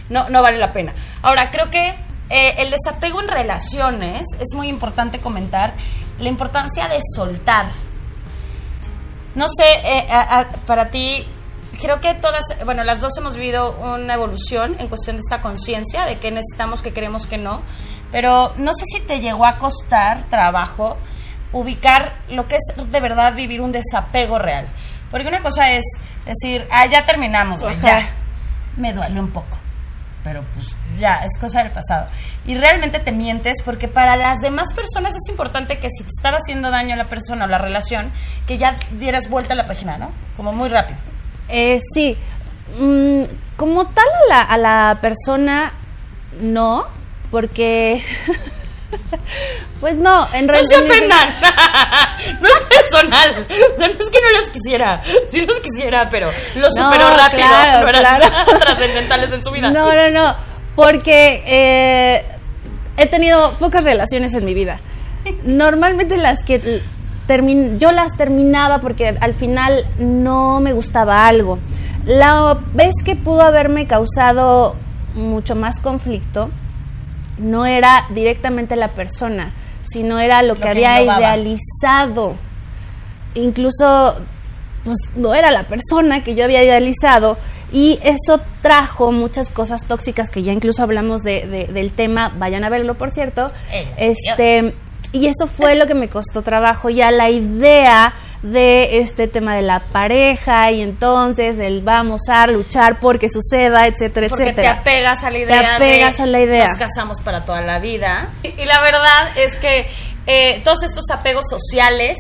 [0.09, 0.93] No, no vale la pena.
[1.23, 1.95] Ahora, creo que
[2.31, 5.75] eh, el desapego en relaciones es muy importante comentar
[6.19, 7.67] la importancia de soltar.
[9.35, 10.07] No sé, eh,
[10.67, 11.27] para ti,
[11.81, 16.05] creo que todas, bueno, las dos hemos vivido una evolución en cuestión de esta conciencia,
[16.05, 17.63] de que necesitamos, que queremos, que no,
[18.13, 20.97] pero no sé si te llegó a costar trabajo
[21.53, 24.67] ubicar lo que es de verdad vivir un desapego real.
[25.11, 25.85] Porque una cosa es
[26.25, 28.09] decir, ah, ya terminamos, ya.
[28.77, 29.59] Me duele un poco.
[30.23, 32.07] Pero pues ya, es cosa del pasado.
[32.47, 36.37] Y realmente te mientes porque para las demás personas es importante que si te estaba
[36.37, 38.13] haciendo daño a la persona o la relación,
[38.47, 40.11] que ya dieras vuelta a la página, ¿no?
[40.37, 40.99] Como muy rápido.
[41.49, 42.17] Eh, sí.
[42.79, 43.25] Mm,
[43.57, 45.73] como tal a la, a la persona,
[46.41, 46.87] no,
[47.31, 48.05] porque
[49.81, 50.79] Pues no, en realidad.
[50.79, 51.29] No se ofendan.
[52.43, 53.47] no es personal.
[53.49, 55.01] O sea, no es que no los quisiera.
[55.31, 57.49] Sí los quisiera, pero lo superó rápido.
[57.81, 58.21] no eran
[58.61, 59.71] trascendentales en su vida.
[59.71, 60.35] No, no, no.
[60.77, 62.25] Porque eh,
[62.99, 64.81] he tenido pocas relaciones en mi vida.
[65.45, 66.83] Normalmente las que
[67.79, 71.59] yo las terminaba porque al final no me gustaba algo.
[72.05, 74.77] La vez que pudo haberme causado
[75.15, 76.51] mucho más conflicto
[77.41, 79.51] no era directamente la persona,
[79.83, 82.37] sino era lo, Lo que, que había idealizado.
[83.35, 84.17] Incluso,
[84.85, 87.37] pues no era la persona que yo había idealizado
[87.73, 92.65] y eso trajo muchas cosas tóxicas que ya incluso hablamos de, de- del tema, vayan
[92.65, 93.47] a verlo por cierto.
[93.73, 94.75] Eh, Este,
[95.13, 99.61] y eso fue lo que me costó trabajo, ya la idea de este tema de
[99.63, 104.73] la pareja y entonces el vamos a luchar porque suceda, etcétera, Porque te etcétera.
[104.81, 105.61] apegas a la idea.
[105.61, 106.69] Te apegas de a la idea.
[106.69, 108.31] Nos casamos para toda la vida.
[108.43, 109.87] Y, y la verdad es que
[110.27, 112.17] eh, todos estos apegos sociales.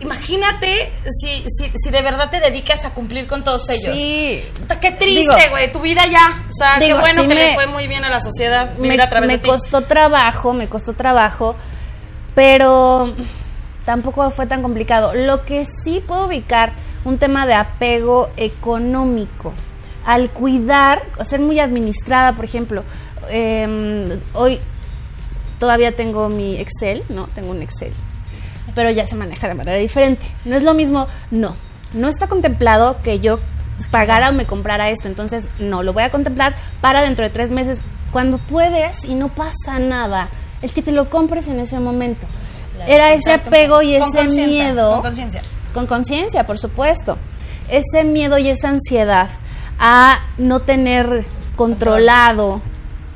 [0.00, 3.96] Imagínate si, si, si de verdad te dedicas a cumplir con todos ellos.
[3.96, 4.44] Sí.
[4.80, 5.72] Qué triste, güey.
[5.72, 6.44] Tu vida ya.
[6.48, 9.02] O sea, Digo, qué bueno que le fue muy bien a la sociedad vivir me,
[9.02, 9.48] a través me de ti.
[9.48, 11.56] costó trabajo, me costó trabajo,
[12.36, 13.12] pero
[13.88, 15.14] tampoco fue tan complicado.
[15.14, 16.72] Lo que sí puedo ubicar
[17.06, 19.54] un tema de apego económico.
[20.04, 22.84] Al cuidar, ser muy administrada, por ejemplo,
[23.30, 24.60] eh, hoy
[25.58, 27.28] todavía tengo mi Excel, ¿no?
[27.28, 27.94] Tengo un Excel,
[28.74, 30.26] pero ya se maneja de manera diferente.
[30.44, 31.56] No es lo mismo, no,
[31.94, 33.40] no está contemplado que yo
[33.90, 37.50] pagara o me comprara esto, entonces no, lo voy a contemplar para dentro de tres
[37.50, 37.78] meses,
[38.12, 40.28] cuando puedes y no pasa nada,
[40.60, 42.26] el que te lo compres en ese momento.
[42.78, 44.92] Claro, Era ese apego y ese miedo.
[44.94, 45.42] con conciencia.
[45.74, 47.18] Con conciencia, por supuesto.
[47.68, 49.28] Ese miedo y esa ansiedad
[49.78, 51.24] a no tener
[51.56, 52.62] controlado,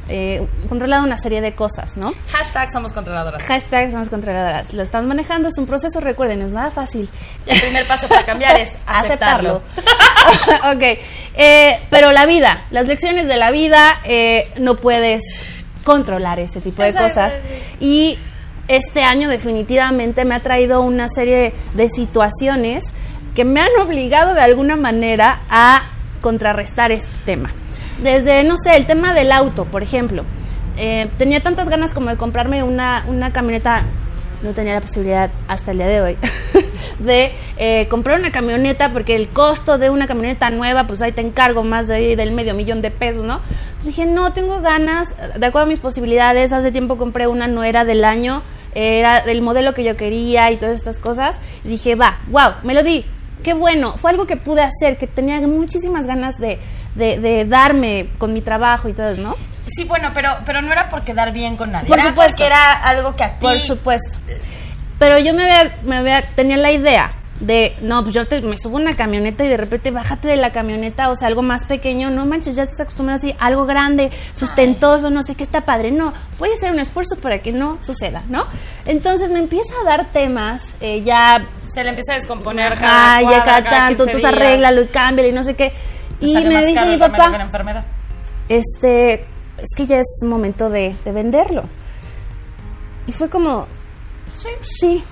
[0.08, 2.12] eh, controlado una serie de cosas, ¿no?
[2.32, 3.42] Hashtag somos controladoras.
[3.44, 4.74] Hashtag somos controladoras.
[4.74, 7.08] Lo están manejando, es un proceso, recuerden, es nada fácil.
[7.46, 9.62] Y el primer paso para cambiar es aceptarlo.
[10.74, 10.82] ok,
[11.36, 15.22] eh, pero la vida, las lecciones de la vida, eh, no puedes
[15.84, 17.34] controlar ese tipo de cosas.
[17.80, 18.18] Y
[18.68, 22.92] este año definitivamente me ha traído una serie de situaciones
[23.34, 25.82] que me han obligado de alguna manera a
[26.20, 27.50] contrarrestar este tema.
[28.02, 30.24] Desde, no sé, el tema del auto, por ejemplo.
[30.76, 33.82] Eh, tenía tantas ganas como de comprarme una, una camioneta,
[34.42, 36.16] no tenía la posibilidad hasta el día de hoy,
[36.98, 41.20] de eh, comprar una camioneta porque el costo de una camioneta nueva, pues ahí te
[41.20, 43.40] encargo más de, del medio millón de pesos, ¿no?
[43.72, 47.64] Entonces dije, no, tengo ganas, de acuerdo a mis posibilidades, hace tiempo compré una no
[47.64, 48.42] era del año,
[48.74, 52.74] era del modelo que yo quería y todas estas cosas, y dije, va, wow, me
[52.74, 53.04] lo di,
[53.42, 56.58] qué bueno, fue algo que pude hacer, que tenía muchísimas ganas de,
[56.94, 59.36] de, de darme con mi trabajo y todo eso, ¿no?
[59.68, 61.88] Sí, bueno, pero, pero no era por quedar bien con nadie.
[61.88, 62.32] Por era supuesto.
[62.32, 63.46] porque era algo que a ti...
[63.46, 64.18] Por supuesto.
[64.98, 68.56] Pero yo me había, me había, tenía la idea de, no, pues yo te- me
[68.56, 71.66] subo a una camioneta y de repente bájate de la camioneta, o sea, algo más
[71.66, 75.90] pequeño, no manches, ya estás acostumbrado así, algo grande, sustentoso, no sé qué está padre.
[75.90, 78.44] No, voy a hacer un esfuerzo para que no suceda, ¿no?
[78.86, 83.26] Entonces me empieza a dar temas, eh, ya, Se le empieza a descomponer cada ya
[83.26, 85.72] cuadra, cada cada tanto, 15 entonces arréglalo y cámbialo y no sé qué.
[86.20, 87.84] Te Y me más dice mi papá, enfermedad.
[88.48, 89.14] este,
[89.58, 91.64] es que ya es momento de, de venderlo.
[93.06, 93.66] Y fue como,
[94.34, 94.48] Sí.
[94.60, 95.04] sí,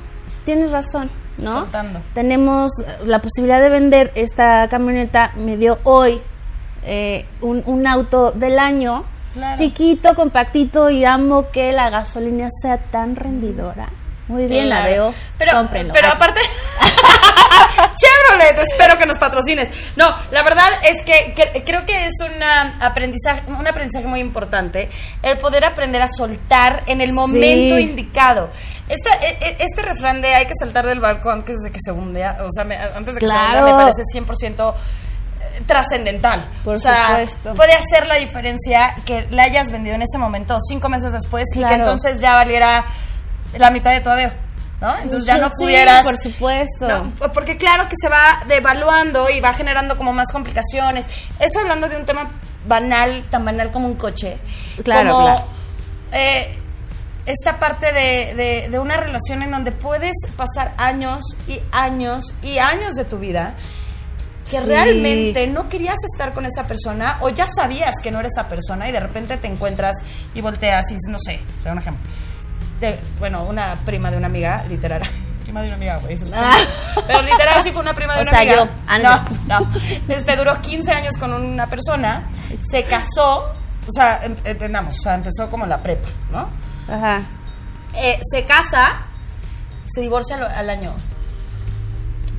[0.45, 1.53] tienes razón, ¿no?
[1.53, 2.01] Soltando.
[2.15, 2.71] Tenemos
[3.05, 6.21] la posibilidad de vender esta camioneta, me dio hoy
[6.85, 9.57] eh, un, un auto del año, Claro.
[9.57, 13.89] chiquito, compactito, y amo que la gasolina sea tan rendidora.
[14.27, 15.13] Muy bien, la veo.
[15.39, 15.93] Pero, cómprenlo.
[15.93, 16.41] pero aparte.
[17.95, 19.71] Chevrolet, espero que nos patrocines.
[19.97, 24.89] No, la verdad es que, que- creo que es una aprendizaje, un aprendizaje muy importante
[25.23, 27.83] el poder aprender a soltar en el momento Sí.
[27.83, 28.51] indicado.
[28.91, 31.93] Esta, e- e- este refrán de hay que saltar del balcón antes de que se
[31.93, 34.75] hunde, o sea, me- antes de que se hunda, me parece 100%
[35.41, 36.45] eh, trascendental.
[36.65, 37.55] Por o sea, supuesto.
[37.55, 41.65] puede hacer la diferencia que la hayas vendido en ese momento cinco meses después y
[41.65, 42.85] que entonces ya valiera
[43.57, 44.33] la mitad de tu aveo,
[44.81, 44.97] ¿no?
[44.99, 46.03] Entonces ya no Sí, pudieras...
[46.03, 46.89] por supuesto.
[46.89, 51.07] No, porque claro que se va devaluando y va generando como más complicaciones.
[51.39, 52.31] Eso hablando de un tema
[52.67, 54.37] banal, tan banal como un coche.
[54.85, 55.45] Claro, como, claro.
[56.13, 56.57] eh,
[57.31, 62.59] esta parte de, de- de una relación en donde puedes pasar años y años y
[62.59, 63.55] años de tu vida
[64.51, 64.67] que Sí.
[64.67, 68.89] realmente no querías estar con esa persona o ya sabías que no eres esa persona
[68.89, 69.97] y de repente te encuentras
[70.35, 72.03] y volteas y no sé, o sea, un ejemplo.
[72.81, 75.03] De- bueno, una prima de una amiga, literal.
[75.45, 76.17] Prima de una amiga, güey.
[76.33, 76.57] Ah.
[77.07, 78.71] Pero literal sí fue una prima de O una sea, amiga.
[78.89, 78.99] yo.
[79.49, 79.71] No, no.
[80.09, 82.29] Este duró 15 años con una persona,
[82.71, 83.53] se casó,
[83.87, 86.49] o sea, em- entendamos, o sea, empezó como la prepa, ¿no?
[86.91, 87.23] Ajá.
[87.95, 89.03] Eh, se casa,
[89.87, 90.93] se divorcia al, al año.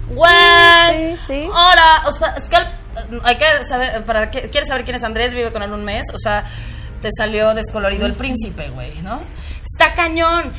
[0.09, 1.15] Güey.
[1.17, 1.49] Sí, sí.
[1.53, 5.33] Ahora, o sea, es que el- hay que saber, para quieres saber quién es Andrés,
[5.33, 6.43] vive con él un mes, o sea,
[7.01, 9.19] te salió descolorido el príncipe, güey, ¿no?
[9.63, 10.51] Está cañón.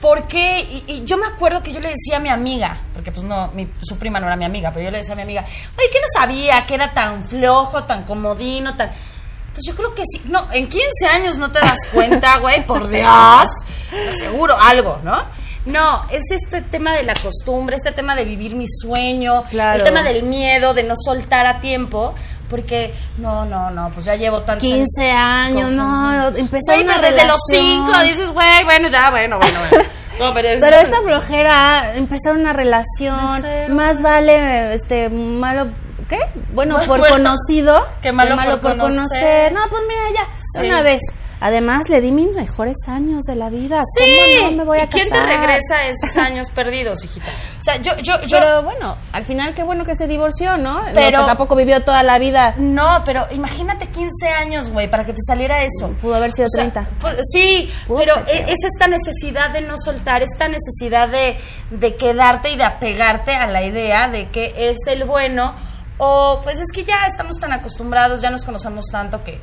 [0.00, 0.58] ¿Por qué?
[0.60, 3.48] Y, y yo me acuerdo que yo le decía a mi amiga, porque pues no,
[3.54, 5.88] mi- su prima no era mi amiga, pero yo le decía a mi amiga, oye,
[5.90, 8.90] que no sabía que era tan flojo, tan comodino, tan...
[9.54, 10.20] Pues yo creo que sí.
[10.26, 13.48] No, en 15 años no te das cuenta, güey, por Dios.
[14.18, 15.22] Seguro, algo, ¿no?
[15.66, 19.78] No, es este tema de la costumbre, este tema de vivir mi sueño, Claro.
[19.78, 22.14] el tema del miedo, de no soltar a tiempo,
[22.50, 27.26] porque no, no, no, pues ya llevo tantos 15 años, no, empezar Güey, pero desde
[27.26, 27.86] los relación.
[27.86, 29.84] 5 dices, güey, bueno, ya, bueno, bueno, bueno.
[30.20, 35.68] No, pero es- Pero esta flojera, empezar una relación, más vale este malo,
[36.08, 36.18] ¿qué?
[36.52, 39.52] Bueno, Bueno, por bueno, conocido que malo por conocer.
[39.52, 40.28] No, pues mira ya,
[40.60, 40.66] Sí.
[40.66, 41.00] una vez.
[41.40, 43.82] Además, le di mis mejores años de la vida.
[43.98, 44.04] Sí,
[44.38, 47.26] ¿Cómo no me voy a ¿y quién te regresa esos años perdidos, hijita?
[47.58, 48.38] O sea, yo, yo, yo...
[48.38, 50.80] Pero bueno, al final qué bueno que se divorció, ¿no?
[50.94, 52.54] Pero- No, tampoco vivió toda la vida.
[52.56, 55.90] No, pero imagínate 15 años, güey, para que te saliera eso.
[56.00, 56.88] Pudo haber sido O sea, 30.
[56.98, 58.48] pues, sí, Pudo pero e- peor.
[58.48, 61.36] es esta necesidad de no soltar, esta necesidad de,
[61.70, 65.54] de quedarte y de apegarte a la idea de que es el bueno
[65.98, 69.38] o pues es que ya estamos tan acostumbrados, ya nos conocemos tanto que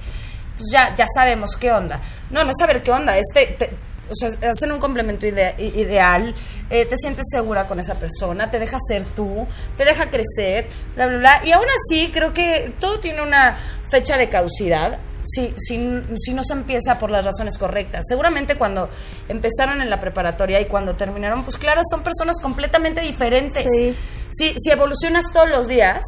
[0.58, 2.00] pues ya, ya sabemos qué onda.
[2.30, 3.70] No, no es saber qué onda, este, te-
[4.10, 6.36] o sea, hacen un complemento ide- ideal,
[6.70, 11.08] eh, te sientes segura con esa persona, te deja ser tú, te deja crecer, bla,
[11.08, 11.42] bla, bla.
[11.46, 13.56] Y aún así, creo que todo tiene una
[13.90, 18.04] fecha de caducidad si, si, si no se empieza por las razones correctas.
[18.10, 18.90] Seguramente cuando
[19.30, 23.64] empezaron en la preparatoria y cuando terminaron, pues claro, son personas completamente diferentes.
[23.64, 23.96] Sí.
[24.32, 26.02] Si, si evolucionas todos los días,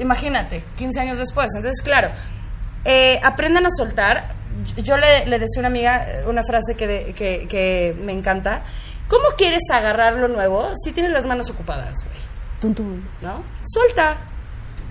[0.00, 1.50] imagínate, 15 años después.
[1.56, 2.10] Entonces, claro,
[2.84, 4.36] eh, aprendan a soltar.
[4.76, 8.12] Yo le, le decía a una amiga eh, una frase que, de- que, que me
[8.12, 8.62] encanta.
[9.08, 12.18] ¿Cómo quieres agarrar lo nuevo si tienes las manos ocupadas, güey?
[12.60, 13.00] Tum, tum.
[13.22, 13.42] ¿no?
[13.64, 14.16] Suelta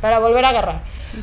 [0.01, 0.81] para volver a agarrar.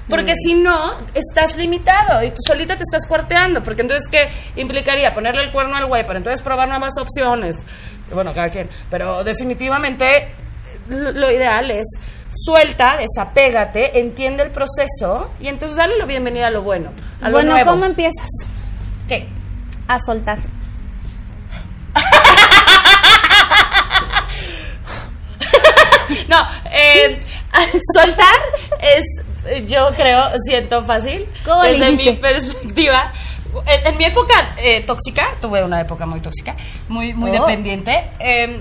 [0.08, 3.62] Porque si no, estás limitado y tú solita te estás cuarteando.
[3.62, 5.14] Porque entonces, ¿qué implicaría?
[5.14, 7.56] Ponerle el cuerno al güey para entonces probar nuevas opciones.
[8.12, 8.68] Bueno, cada quien.
[8.90, 10.28] Pero definitivamente
[10.88, 11.86] lo lo ideal es
[12.34, 16.90] suelta, desapégate, entiende el proceso y entonces dale la bienvenida a lo bueno,
[17.22, 17.70] a lo Bueno, nuevo.
[17.70, 18.28] ¿cómo empiezas?
[19.08, 19.28] ¿Qué?
[19.88, 20.38] A soltar.
[26.28, 27.18] No, eh,
[27.94, 28.40] soltar
[28.80, 29.04] es,
[29.66, 31.24] yo creo, siento fácil.
[31.44, 33.12] ¿Cómo desde mi perspectiva.
[33.66, 36.56] En, en mi época eh, tóxica, tuve una época muy tóxica,
[36.88, 37.40] muy, muy Oh.
[37.42, 38.60] dependiente, eh,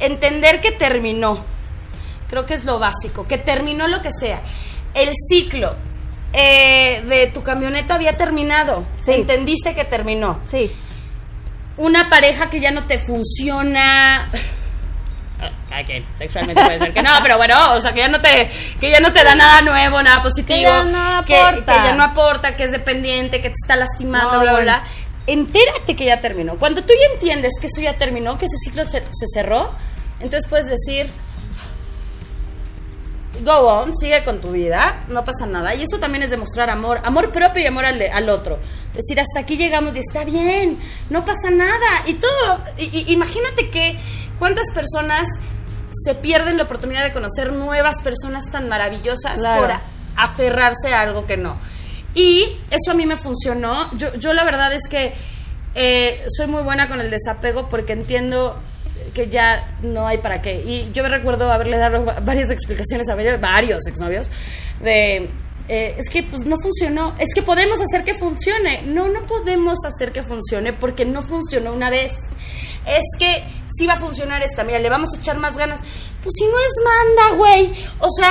[0.00, 1.44] entender que terminó,
[2.34, 4.40] creo que es lo básico, que terminó lo que sea.
[4.92, 5.76] El ciclo
[6.32, 9.12] eh, de tu camioneta había terminado, Sí.
[9.12, 10.68] entendiste que terminó Sí.
[11.76, 14.28] una pareja que ya no te funciona
[15.86, 18.48] quien sexualmente puede ser que no pero bueno o sea que ya no te
[18.80, 21.64] que ya no te da nada nuevo nada positivo Que ya no aporta.
[21.82, 24.84] que ya no aporta que es dependiente que te está lastimando No, bla bla bla
[25.26, 28.84] entérate que ya terminó cuando tú ya entiendes que eso ya terminó que ese ciclo
[28.88, 29.72] se, se cerró
[30.20, 31.08] entonces puedes decir
[33.42, 35.74] go on, sigue con tu vida, no pasa nada.
[35.74, 38.58] Y eso también es demostrar amor, amor propio y amor al, al otro.
[38.94, 40.78] Decir, hasta aquí llegamos y está bien,
[41.10, 42.02] no pasa nada.
[42.06, 43.96] Y todo, y- y- imagínate que
[44.38, 45.26] cuántas personas
[45.92, 49.62] se pierden la oportunidad de conocer nuevas personas tan maravillosas Claro.
[49.62, 49.72] por
[50.16, 51.56] aferrarse a algo que no.
[52.14, 53.90] Y eso a mí me funcionó.
[53.96, 55.12] Yo, yo la verdad es que
[55.74, 58.58] eh, soy muy buena con el desapego porque entiendo
[59.14, 60.56] que ya no hay para qué.
[60.56, 64.28] Y yo me recuerdo haberle dado va- varias explicaciones a varios, varios exnovios
[64.80, 65.30] de...
[65.68, 68.82] eh, es que pues no funcionó, es que podemos hacer que funcione.
[68.82, 72.18] No, no podemos hacer que funcione porque no funcionó una vez.
[72.86, 75.80] Es que sí va a funcionar esta, mira, le vamos a echar más ganas.
[76.22, 77.72] Pues si no es manda, güey.
[78.00, 78.30] O sea,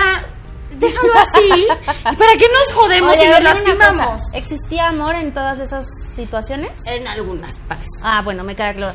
[0.78, 1.68] déjalo así.
[2.12, 4.34] ¿Y para qué nos jodemos Oye, y nos cosa, lastimamos?
[4.34, 6.72] ¿Existía amor en todas esas situaciones?
[6.86, 7.90] En algunas partes.
[8.04, 8.94] Ah, bueno, me queda claro.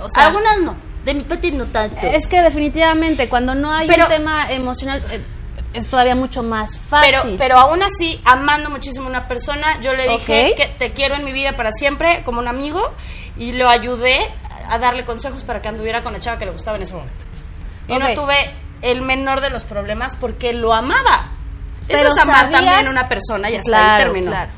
[0.00, 0.76] O sea, algunas no.
[1.06, 2.06] De mi parte no tanto.
[2.06, 5.20] es que definitivamente cuando no hay Pero- un tema emocional eh,
[5.72, 7.10] es todavía mucho más fácil.
[7.22, 11.14] Pero, pero aún así, amando muchísimo a una persona, yo le dije que te quiero
[11.14, 12.80] en mi vida para siempre, como un amigo,
[13.38, 14.18] y lo ayudé
[14.68, 17.24] a darle consejos para que anduviera con la chava que le gustaba en ese momento.
[17.88, 18.50] Y no tuve
[18.82, 21.28] el menor de los problemas porque lo amaba.
[21.88, 24.30] Eso es amar sabías- también a una persona y hasta Claro, ahí terminó.
[24.32, 24.50] Claro.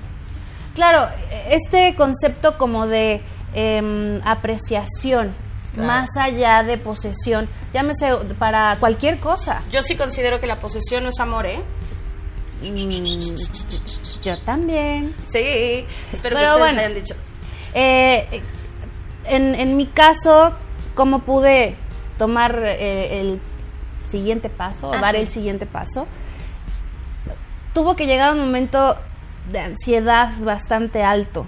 [0.75, 1.09] Claro,
[1.51, 3.21] este concepto como de
[3.55, 5.35] em, apreciación,
[5.79, 5.87] Claro.
[5.93, 9.63] más allá de posesión, llámese para cualquier cosa.
[9.71, 11.61] Yo sí considero que la posesión no es amor, ¿eh?
[14.23, 15.15] Yo también.
[15.29, 16.79] Sí, espero que ustedes bueno.
[16.81, 17.15] hayan dicho.
[17.75, 18.43] Eh,
[19.27, 20.53] en, en mi caso,
[20.95, 21.77] ¿cómo pude
[22.19, 23.41] tomar eh, el
[24.09, 25.21] siguiente paso, Ah, dar sí.
[25.21, 26.07] el siguiente paso?
[27.75, 28.97] Tuvo que llegar un momento
[29.53, 31.47] de ansiedad bastante alto,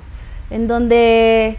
[0.50, 1.58] en donde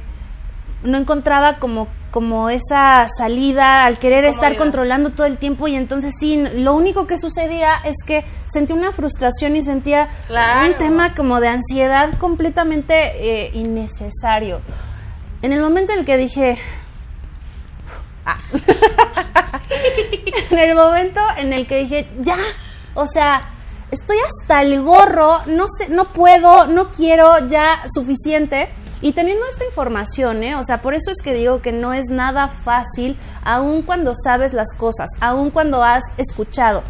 [0.84, 6.14] no encontraba como como esa salida al querer estar controlando todo el tiempo y entonces
[6.20, 10.70] sí, lo único que sucedía es que sentía una frustración y sentía Claro.
[10.70, 14.60] un tema como de ansiedad completamente eh, innecesario.
[15.42, 16.58] En el momento en el que dije...
[18.26, 18.38] Ah.
[20.52, 22.38] en el momento en el que dije, ya,
[22.94, 23.42] o sea,
[23.90, 28.70] estoy hasta el gorro, no sé, no puedo, no quiero, ya suficiente.
[29.02, 30.56] Y teniendo esta información, ¿eh?
[30.56, 34.54] o sea, por eso es que digo que no es nada fácil, aun cuando sabes
[34.54, 36.84] las cosas, aun cuando has escuchado,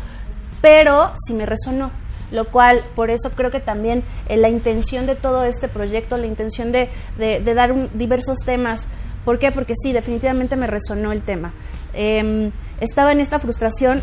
[0.62, 1.90] pero sí me resonó,
[2.32, 6.28] lo cual, por eso creo que también eh, la intención de todo este proyecto, la
[6.28, 8.88] intención de, de- dar diversos temas,
[9.24, 9.52] ¿por qué?
[9.52, 11.54] Porque sí, definitivamente me resonó el tema.
[11.94, 14.02] Em, estaba en esta frustración,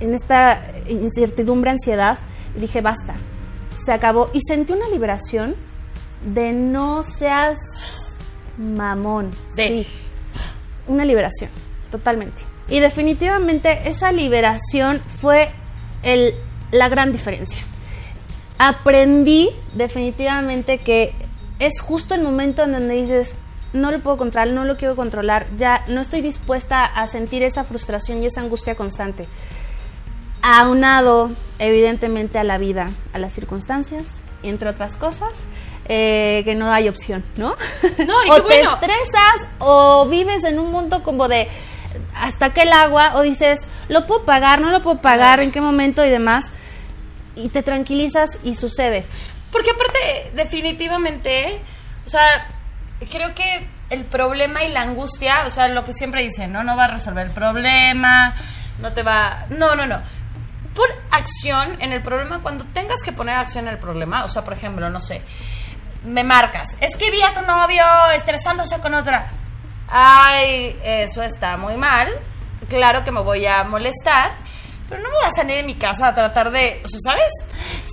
[0.00, 2.18] en esta incertidumbre, ansiedad,
[2.56, 3.14] y dije, basta,
[3.84, 4.30] se acabó.
[4.32, 5.54] Y sentí una liberación
[6.26, 7.56] de no seas
[8.58, 9.30] mamón.
[9.56, 9.86] De- Sí,
[10.86, 11.50] una liberación,
[11.90, 12.42] totalmente.
[12.68, 15.50] Y definitivamente esa liberación fue
[16.02, 16.34] el,
[16.72, 17.60] la gran diferencia.
[18.58, 21.12] Aprendí definitivamente que
[21.58, 23.34] es justo el momento en donde dices,
[23.72, 27.64] no lo puedo controlar, no lo quiero controlar, ya no estoy dispuesta a sentir esa
[27.64, 29.26] frustración y esa angustia constante.
[30.42, 35.40] Aunado, evidentemente, a la vida, a las circunstancias, entre otras cosas,
[35.88, 37.56] eh, que no hay opción, ¿no?
[37.98, 38.74] No, y o te bueno.
[38.74, 41.48] estresas o vives en un mundo como de
[42.14, 45.60] hasta que el agua o dices, lo puedo pagar, no lo puedo pagar, en qué
[45.60, 46.52] momento y demás,
[47.34, 49.04] y te tranquilizas y sucede.
[49.52, 51.60] Porque aparte, definitivamente,
[52.04, 52.48] o sea,
[53.10, 56.64] creo que el problema y la angustia, o sea, lo que siempre dicen, ¿no?
[56.64, 58.34] No va a resolver el problema,
[58.80, 59.46] no te va...
[59.50, 60.00] No, no, no.
[60.74, 64.24] Pon acción en el problema cuando tengas que poner acción en el problema.
[64.24, 65.22] O sea, por ejemplo, no sé,
[66.06, 67.84] me marcas, es que vi a tu novio
[68.26, 69.30] besándose con otra.
[69.88, 72.08] Ay, eso está muy mal.
[72.68, 74.32] Claro que me voy a molestar,
[74.88, 77.32] pero no me voy a salir de mi casa a tratar de, o sea, ¿sabes?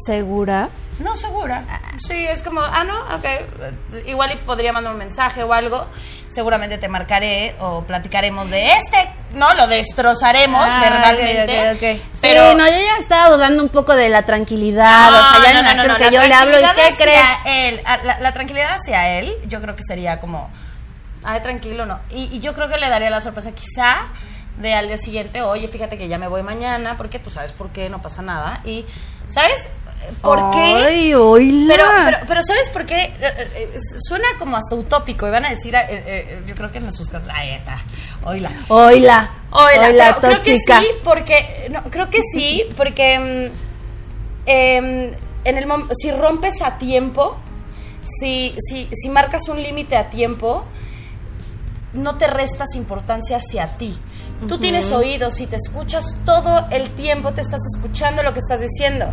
[0.06, 0.70] ¿Segura?
[1.00, 1.64] No, segura.
[2.00, 4.06] Sí, es como, ah, no, ok.
[4.06, 5.88] Igual podría mandar un mensaje o algo.
[6.34, 9.10] Seguramente te marcaré o platicaremos de este.
[9.34, 11.72] No, lo destrozaremos Ah, verbalmente.
[11.72, 12.02] ok, ok, ok.
[12.22, 15.62] Pero sí, no, yo ya estaba dudando un poco de la tranquilidad, o sea, ya
[15.62, 17.22] no, me creo que yo le hablo y ¿qué crees?
[17.46, 20.50] Él, a- la, la tranquilidad hacia él, yo creo que sería como,
[21.24, 22.00] ay, tranquilo, no.
[22.10, 24.08] Y, y yo creo que le daría la sorpresa, quizá,
[24.58, 27.70] de al día siguiente, oye, fíjate que ya me voy mañana, porque tú sabes por
[27.70, 28.60] qué, no pasa nada.
[28.66, 28.86] Y,
[29.30, 29.70] ¿sabes?
[30.22, 30.60] ¿Por qué?
[30.60, 31.76] Ay, oíla.
[31.76, 33.04] Pero, pero, pero ¿sabes por qué?
[33.04, 36.56] Eh, eh, eh, Suena como hasta utópico y van a decir, eh, eh, eh, yo
[36.56, 37.78] creo que en sus casas, ahí está,
[38.24, 38.50] oíla.
[38.70, 39.32] Oíla.
[39.52, 45.12] Oíla, Oíla, creo que sí, porque, no, creo que sí, porque mm, em,
[45.46, 47.38] en el si rompes a tiempo,
[48.04, 50.66] si, si, si marcas un límite a tiempo,
[51.94, 53.98] no te restas importancia hacia ti.
[54.48, 58.62] Tú tienes oídos, si te escuchas todo el tiempo, te estás escuchando lo que estás
[58.62, 59.06] diciendo.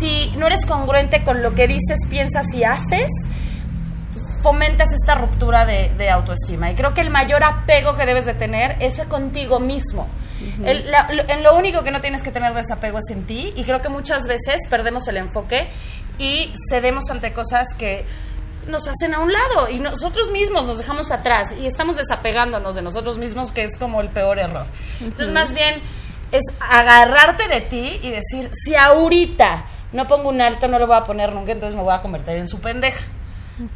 [0.00, 3.08] Si no eres congruente con lo que dices, piensas y haces,
[4.42, 6.70] fomentas esta ruptura de, de autoestima.
[6.70, 10.08] Y creo que el mayor apego que debes de tener es contigo mismo.
[10.64, 13.52] El- la- lo- en lo único que no tienes que tener desapego es en ti.
[13.56, 15.68] Y creo que muchas veces perdemos el enfoque
[16.18, 18.04] y cedemos ante cosas que
[18.66, 22.82] nos hacen a un lado y nosotros mismos nos dejamos atrás y estamos desapegándonos de
[22.82, 24.66] nosotros mismos, que es como el peor error.
[25.00, 25.80] Entonces, más bien
[26.30, 30.96] es agarrarte de ti y decir, si ahorita no pongo un alto, no lo voy
[30.96, 33.04] a poner nunca, entonces me voy a convertir en su pendeja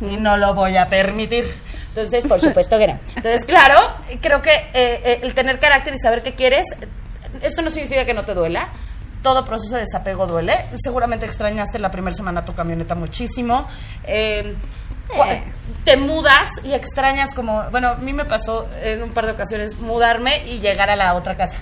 [0.01, 1.53] y no lo voy a permitir.
[1.89, 2.99] Entonces, por supuesto que no.
[3.09, 6.65] Entonces, claro, creo que eh, eh, el tener carácter y saber qué quieres,
[7.43, 8.69] eso no significa que no te duela.
[9.27, 10.55] Todo proceso de desapego duele.
[10.79, 13.67] Seguramente extrañaste la primera semana tu camioneta muchísimo.
[14.05, 14.55] Eh,
[15.09, 15.43] cua-
[15.85, 19.75] Te mudas y extrañas como, bueno, a mí me pasó en un par de ocasiones
[19.81, 21.57] mudarme y llegar a la otra casa.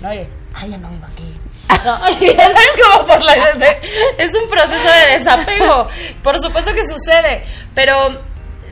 [0.00, 0.10] ¿No?
[0.10, 1.40] Oye, ay, ya no vivo aquí.
[1.84, 3.34] No, sabes como por la
[4.18, 5.88] es un proceso de desapego.
[6.22, 7.42] Por supuesto que sucede,
[7.74, 7.96] pero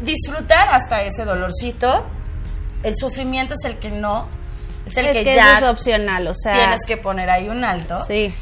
[0.02, 2.04] disfrutar hasta ese dolorcito,
[2.84, 4.28] el sufrimiento es el que no,
[4.90, 6.54] es el es que, que ya eso es opcional, o sea.
[6.54, 8.04] tienes que poner ahí un alto.
[8.06, 8.34] Sí.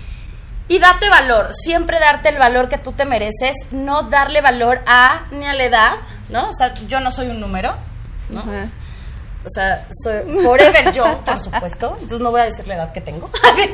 [0.69, 5.27] Y date valor, siempre darte el valor que tú te mereces, no darle valor a
[5.31, 5.93] ni a la edad,
[6.29, 6.51] ¿no?
[6.51, 7.75] O sea, yo no soy un número,
[8.29, 8.45] ¿no?
[9.45, 11.93] O sea, soy forever yo, por supuesto.
[11.95, 13.31] Entonces no voy a decir la edad que tengo.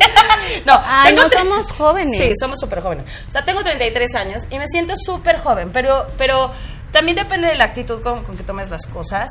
[0.67, 2.17] no, Ay, tengo no somos jóvenes.
[2.17, 3.07] Sí, somos súper jóvenes.
[3.27, 6.53] O sea, tengo 33 años y me siento súper joven, pero, pero
[6.93, 9.29] también depende de la actitud con, con que tomes las cosas.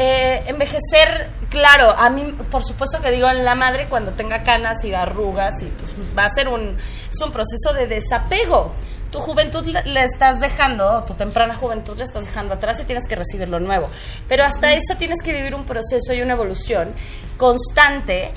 [0.00, 4.84] Eh, envejecer, claro, a mí, por supuesto que digo en la madre cuando tenga canas
[4.84, 6.78] y arrugas, y pues va a ser un,
[7.10, 8.72] es un proceso de desapego.
[9.10, 13.16] tu juventud le, estás dejando, tu temprana juventud le estás dejando atrás y tienes que
[13.16, 13.88] recibir lo nuevo.
[14.28, 16.94] Pero hasta eso tienes que vivir un proceso y una evolución
[17.36, 18.30] constante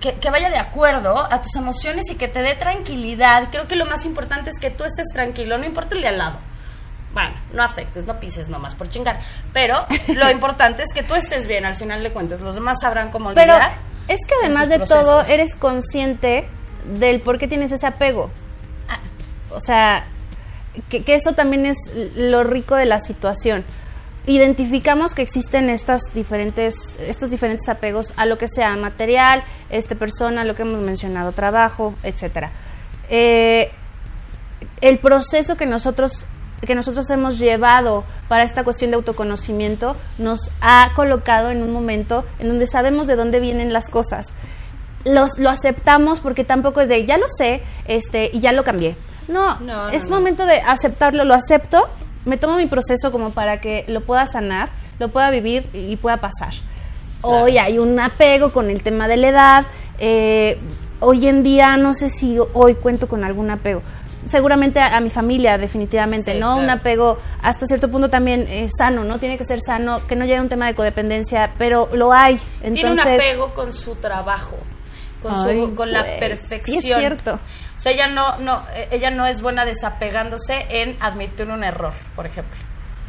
[0.00, 3.50] que, que vaya de acuerdo a tus emociones y que te dé tranquilidad.
[3.52, 6.18] Creo que lo más importante es que tú estés tranquilo, no importa el de al
[6.18, 6.55] lado.
[7.16, 9.18] Bueno, no afectes, no pises nomás por chingar.
[9.54, 12.42] Pero lo importante es que tú estés bien al final de cuentas.
[12.42, 13.72] Los demás sabrán cómo Pero lidiar
[14.06, 16.46] es que además de todo, eres consciente
[16.98, 18.30] del por qué tienes ese apego.
[18.86, 18.98] Ah.
[19.48, 20.04] O sea,
[20.90, 21.78] que, que eso también es
[22.14, 23.64] lo rico de la situación.
[24.26, 30.44] Identificamos que existen estas diferentes, estos diferentes apegos a lo que sea material, este persona,
[30.44, 32.50] lo que hemos mencionado, trabajo, etcétera.
[33.08, 33.70] Eh,
[34.82, 36.26] el proceso que nosotros
[36.64, 42.24] que nosotros hemos llevado para esta cuestión de autoconocimiento nos ha colocado en un momento
[42.38, 44.26] en donde sabemos de dónde vienen las cosas.
[45.04, 48.96] Los, lo aceptamos porque tampoco es de ya lo sé este y ya lo cambié.
[49.28, 49.58] No,
[49.90, 50.16] es no.
[50.16, 51.88] momento de aceptarlo, lo acepto,
[52.24, 56.18] me tomo mi proceso como para que lo pueda sanar, lo pueda vivir y pueda
[56.18, 56.54] pasar.
[57.22, 59.64] Hoy hay un apego con el tema de la edad.
[59.98, 60.58] eh,
[61.00, 63.82] hoy en día no sé si hoy cuento con algún apego.
[64.26, 66.56] Seguramente a, a mi familia, definitivamente, Sí, ¿no?
[66.56, 69.18] Un apego hasta cierto punto también eh, sano, ¿no?
[69.18, 72.34] Tiene que ser sano, que no llegue a un tema de codependencia, pero lo hay.
[72.62, 74.56] Entonces, Tiene un apego con su trabajo,
[75.22, 76.80] con, su- con la perfección.
[76.80, 77.34] sí es cierto.
[77.76, 82.26] O sea, ella no, no, ella no es buena desapegándose en admitir un error, por
[82.26, 82.56] ejemplo.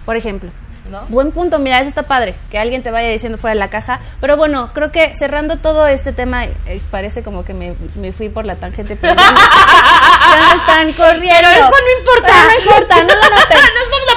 [0.05, 0.51] por ejemplo.
[0.91, 1.01] ¿No?
[1.09, 3.99] Buen punto, mira, eso está padre, que alguien te vaya diciendo fuera de la caja.
[4.21, 8.29] Pero bueno, creo que cerrando todo este tema, eh, parece como que me, me fui
[8.29, 11.35] por la tangente, pero ya me, ya me están corriendo.
[11.35, 12.33] Pero eso no importa.
[12.33, 13.57] Pero no importa, no lo noten.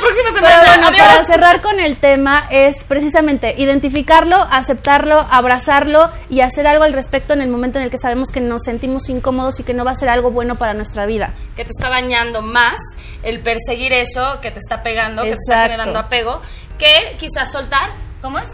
[0.00, 0.56] Próxima semana.
[0.62, 1.06] Pero bueno, Adiós.
[1.06, 7.32] para cerrar con el tema es precisamente identificarlo, aceptarlo, abrazarlo y hacer algo al respecto
[7.32, 9.92] en el momento en el que sabemos que nos sentimos incómodos y que no va
[9.92, 11.32] a ser algo bueno para nuestra vida.
[11.56, 12.76] que te está dañando más
[13.22, 15.70] el perseguir eso, que te está pegando, que te está Exacto.
[15.72, 16.42] generando apego,
[16.78, 17.90] que quizás soltar,
[18.22, 18.50] ¿cómo es?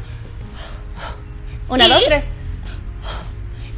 [1.68, 2.26] Una, Y- dos, tres.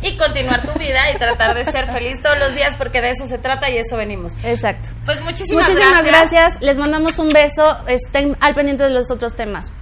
[0.02, 3.26] Y continuar tu vida y tratar de ser feliz todos los días porque de eso
[3.26, 4.34] se trata y eso venimos.
[4.44, 4.90] Exacto.
[5.04, 6.60] Pues muchísimas, Muchísimas gracias.
[6.60, 7.78] Les mandamos un beso.
[7.88, 9.72] Estén al pendiente de los otros temas.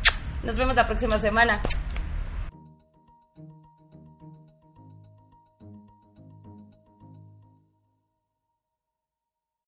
[0.42, 1.60] Nos vemos la próxima semana.